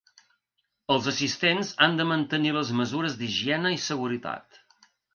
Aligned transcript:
Els 0.95 1.09
assistents 1.11 1.75
han 1.87 2.01
de 2.01 2.07
mantenir 2.13 2.57
les 2.57 2.75
mesures 2.81 3.21
d’higiene 3.23 3.77
i 3.79 3.81
seguretat. 3.89 4.63